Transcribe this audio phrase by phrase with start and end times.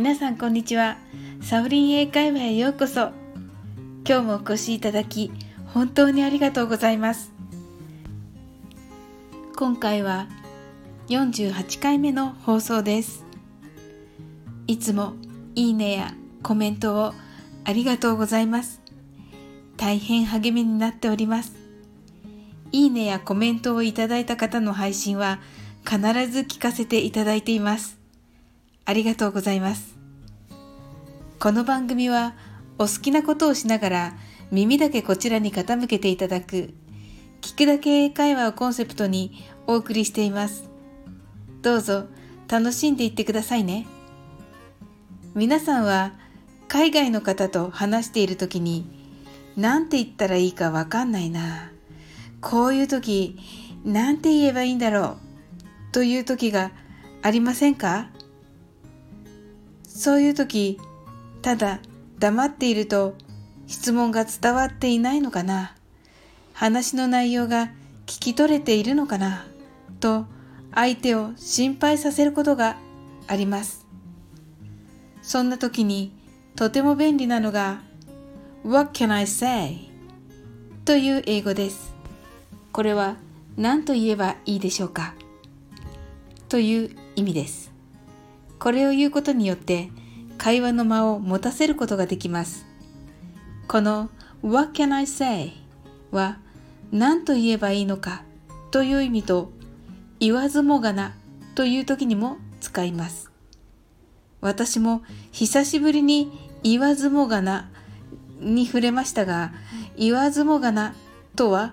[0.00, 0.96] 皆さんこんにちは。
[1.42, 3.10] サウリン英会話へようこそ。
[4.08, 5.30] 今日もお越しいただき、
[5.74, 7.30] 本当にありがとうございます。
[9.54, 10.26] 今回は
[11.08, 13.26] 48回目の放送です。
[14.66, 15.12] いつも
[15.54, 17.12] いいねやコメントを
[17.66, 18.80] ありがとうございます。
[19.76, 21.52] 大変励みになっております。
[22.72, 25.40] いいねやコメントをいただいた方の配信は
[25.84, 25.98] 必
[26.30, 27.99] ず聞かせていただいています。
[28.90, 29.96] ありがとうございます。
[31.38, 32.34] この番組は
[32.76, 34.12] お好きなことをしながら
[34.50, 36.74] 耳だけこちらに傾けていただく
[37.40, 40.68] 聞くだけ英会話をコンセプトにお送りしています。
[41.62, 42.06] どうぞ
[42.48, 43.86] 楽しんでいってくださいね。
[45.36, 46.14] 皆さんは
[46.66, 48.90] 海外の方と話している時に
[49.56, 51.70] 何て言ったらいいかわかんないな。
[52.40, 53.38] こういう時
[53.84, 55.16] 何て言えばいいんだろ
[55.90, 56.72] うという時が
[57.22, 58.08] ありませんか？
[60.00, 60.80] そういう時
[61.42, 61.80] ただ
[62.18, 63.16] 黙っていると
[63.66, 65.76] 質問が伝わっていないのかな？
[66.54, 67.66] 話の内容が
[68.06, 69.44] 聞き取れているのかな？
[70.00, 70.24] と
[70.74, 72.78] 相手を心配させることが
[73.26, 73.86] あります。
[75.20, 76.14] そんな時に
[76.56, 77.82] とても便利なのが
[78.64, 79.90] What can I say?
[80.86, 81.94] という英語です。
[82.72, 83.16] これは
[83.58, 85.14] 何と言えばいいでしょうか？
[86.48, 87.69] という意味です。
[88.60, 89.90] これを言うことによって
[90.38, 92.66] 会話の間を持たせることができます。
[93.66, 94.10] この
[94.42, 95.52] What can I say?
[96.10, 96.38] は
[96.92, 98.22] 何と言えばいいのか
[98.70, 99.50] という意味と
[100.18, 101.14] 言わずもがな
[101.54, 103.30] という時にも使います。
[104.40, 105.02] 私も
[105.32, 106.30] 久しぶりに
[106.62, 107.70] 言わずもがな
[108.40, 109.52] に触れましたが
[109.96, 110.94] 言わずもがな
[111.36, 111.72] とは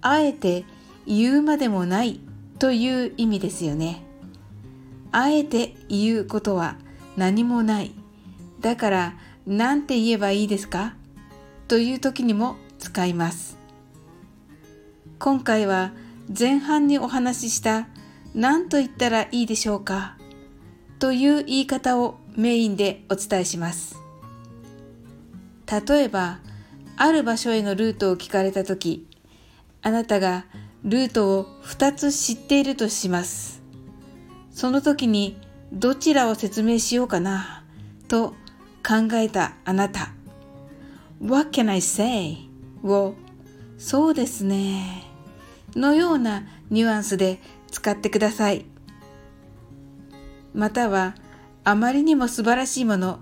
[0.00, 0.64] あえて
[1.06, 2.20] 言うまでもない
[2.58, 4.03] という意味ですよね。
[5.16, 6.76] あえて言うことは
[7.16, 7.92] 何もない。
[8.58, 9.14] だから
[9.46, 10.96] 何て言えばいいですか？
[11.68, 13.56] という時にも使います。
[15.20, 15.92] 今回は
[16.36, 17.86] 前半にお話しした
[18.34, 20.18] 何と言ったらいいでしょうか？
[20.98, 23.96] という言い方をメインでお伝えします。
[25.88, 26.40] 例えば、
[26.96, 29.06] ある場所へのルートを聞かれた時、
[29.80, 30.44] あなたが
[30.82, 33.62] ルートを2つ知っているとします。
[34.54, 35.36] その時に
[35.72, 37.64] どちらを説明しようかな
[38.06, 38.30] と
[38.86, 40.12] 考えたあなた。
[41.20, 42.36] What can I say?
[42.84, 43.14] を
[43.78, 45.04] そうですね
[45.74, 48.64] のようなニュアンスで使ってください。
[50.54, 51.16] または
[51.64, 53.18] あまりにも素晴らしいもの、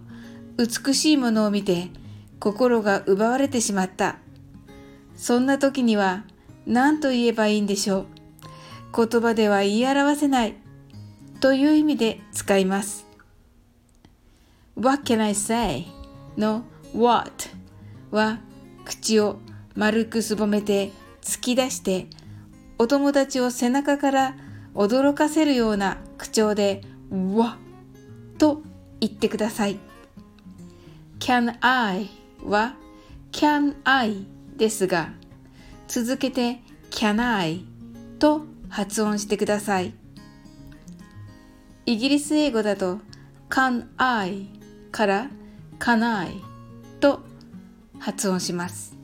[0.59, 1.89] 美しいものを見て
[2.41, 4.19] 心が奪われてしまった。
[5.17, 6.25] そんな時には
[6.67, 8.07] 何と言えばいいんでしょう。
[8.95, 10.62] 言葉では言い表せない
[11.43, 13.05] という意味で使います。
[14.77, 15.87] What can I say?
[16.39, 16.63] の
[16.95, 17.49] What
[18.13, 18.39] は
[18.85, 19.41] 口を
[19.75, 22.07] 丸くすぼめて突き出して
[22.79, 24.37] お友達を背中から
[24.77, 27.59] 驚かせるような口調で What
[28.39, 28.63] と
[29.01, 29.81] 言ってください。
[31.19, 32.09] Can I?
[32.45, 32.77] は
[33.33, 35.13] Can I ですが
[35.89, 36.61] 続けて
[36.93, 37.67] Can I
[38.21, 40.02] と発音してください。
[41.85, 43.01] イギリス英語だと
[43.51, 44.49] can I
[44.93, 45.31] から
[45.81, 46.41] can I
[47.01, 47.21] と
[47.99, 48.97] 発音します。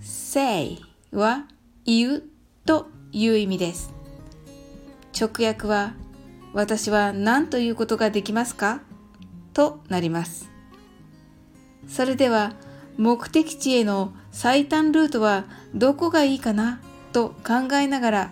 [0.00, 0.78] say
[1.10, 1.46] は
[1.84, 2.22] 言う
[2.64, 3.92] という意味です。
[5.18, 5.94] 直訳は
[6.52, 8.80] 私は何ということができますか？
[9.52, 10.50] となります。
[11.88, 12.52] それでは
[12.96, 16.80] 目的地への最短ルートはどこがいいかな？
[17.12, 18.30] と考えながら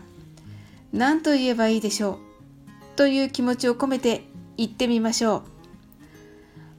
[0.93, 2.19] 何と言えばいいでしょう？
[2.97, 4.25] という気持ちを込めて
[4.57, 5.45] 言ってみましょ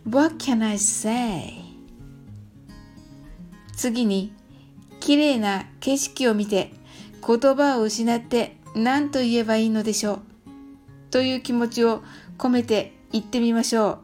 [0.05, 0.09] う。
[0.09, 1.53] What can I say?
[3.75, 4.33] 次に、
[4.99, 6.71] 綺麗な景色を見て
[7.25, 10.19] 言葉を失って何と言えばいいのでしょう
[11.11, 12.03] という気持ちを
[12.37, 13.99] 込めて言ってみましょ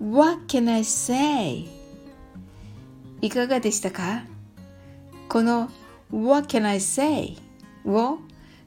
[0.00, 0.16] う。
[0.16, 1.66] What can I say?
[3.20, 4.24] いかがでしたか？
[5.28, 5.70] この
[6.10, 7.36] What can I say?
[7.84, 8.18] を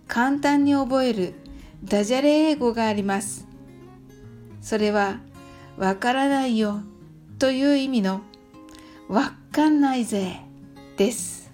[0.08, 1.34] 簡単に覚える
[1.86, 3.48] ダジャレ英語があります。
[4.60, 5.20] それは、
[5.78, 6.82] わからないよ
[7.38, 8.22] という意味の
[9.08, 10.42] わかんないぜ
[10.98, 11.52] です。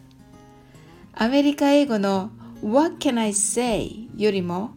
[1.13, 2.31] アメリカ英語の
[2.63, 4.71] What can I say よりも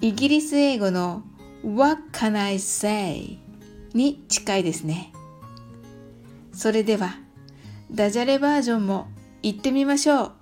[0.00, 1.24] イギリス英語の
[1.64, 3.38] What can I say
[3.92, 5.12] に近いですね。
[6.52, 7.16] それでは
[7.90, 9.08] ダジャレバージョンも
[9.42, 10.32] 言ってみましょ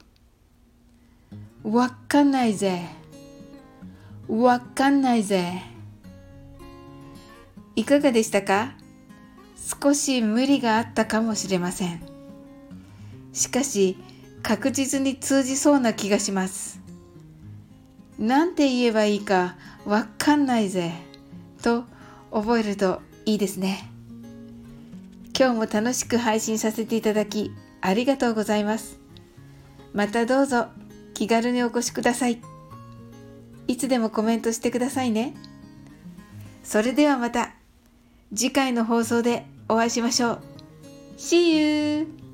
[1.65, 1.77] う。
[1.77, 2.99] わかんないぜ。
[4.29, 5.63] わかんないぜ。
[7.77, 8.75] いかがでしたか？
[9.83, 12.01] 少し無理があったかもしれません。
[13.33, 13.97] しかし
[14.43, 16.81] 確実に通じそうな気がします。
[18.19, 20.93] なんて言えばいいかわかんないぜ
[21.63, 21.85] と
[22.33, 23.91] 覚えるといいですね。
[25.39, 28.99] 今日も楽しく配信させていただきありがとうございます。
[29.95, 30.67] またどうぞ
[31.15, 32.41] 気軽にお越しください。
[33.69, 35.35] いつでもコメントしてくださいね。
[36.65, 37.55] それではまた
[38.35, 40.41] 次回の放送でお会いしましょう。
[41.17, 42.28] See you!